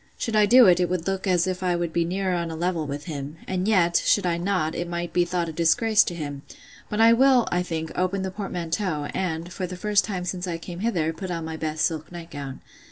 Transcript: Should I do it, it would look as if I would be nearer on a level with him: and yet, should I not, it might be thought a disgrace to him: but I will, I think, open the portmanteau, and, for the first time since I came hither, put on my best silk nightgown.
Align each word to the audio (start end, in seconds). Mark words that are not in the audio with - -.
Should 0.17 0.35
I 0.35 0.47
do 0.47 0.65
it, 0.65 0.79
it 0.79 0.89
would 0.89 1.05
look 1.05 1.27
as 1.27 1.45
if 1.45 1.61
I 1.61 1.75
would 1.75 1.93
be 1.93 2.03
nearer 2.05 2.33
on 2.35 2.49
a 2.49 2.55
level 2.55 2.87
with 2.87 3.03
him: 3.03 3.37
and 3.47 3.67
yet, 3.67 4.01
should 4.03 4.25
I 4.25 4.35
not, 4.39 4.73
it 4.73 4.89
might 4.89 5.13
be 5.13 5.25
thought 5.25 5.47
a 5.47 5.51
disgrace 5.53 6.03
to 6.05 6.15
him: 6.15 6.41
but 6.89 6.99
I 6.99 7.13
will, 7.13 7.47
I 7.51 7.61
think, 7.61 7.91
open 7.95 8.23
the 8.23 8.31
portmanteau, 8.31 9.09
and, 9.13 9.53
for 9.53 9.67
the 9.67 9.77
first 9.77 10.03
time 10.03 10.25
since 10.25 10.47
I 10.47 10.57
came 10.57 10.79
hither, 10.79 11.13
put 11.13 11.29
on 11.29 11.45
my 11.45 11.55
best 11.55 11.85
silk 11.85 12.11
nightgown. 12.11 12.61